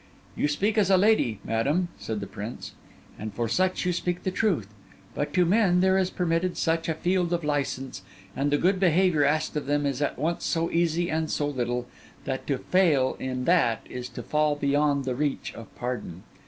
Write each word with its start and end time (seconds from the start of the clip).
'You 0.35 0.47
speak 0.47 0.79
as 0.79 0.89
a 0.89 0.97
lady, 0.97 1.37
madam,' 1.45 1.89
said 1.99 2.21
the 2.21 2.25
prince; 2.25 2.73
'and 3.19 3.31
for 3.35 3.47
such 3.47 3.85
you 3.85 3.93
speak 3.93 4.23
the 4.23 4.31
truth. 4.31 4.67
But 5.13 5.31
to 5.35 5.45
men 5.45 5.79
there 5.79 5.95
is 5.95 6.09
permitted 6.09 6.57
such 6.57 6.89
a 6.89 6.95
field 6.95 7.31
of 7.33 7.43
license, 7.43 8.01
and 8.35 8.49
the 8.51 8.57
good 8.57 8.79
behaviour 8.79 9.23
asked 9.25 9.55
of 9.55 9.67
them 9.67 9.85
is 9.85 10.01
at 10.01 10.17
once 10.17 10.43
so 10.43 10.71
easy 10.71 11.11
and 11.11 11.29
so 11.29 11.45
little, 11.47 11.85
that 12.25 12.47
to 12.47 12.57
fail 12.57 13.15
in 13.19 13.45
that 13.45 13.85
is 13.87 14.09
to 14.17 14.23
fall 14.23 14.55
beyond 14.55 15.05
the 15.05 15.13
reach 15.13 15.53
of 15.53 15.67
pardon. 15.75 16.23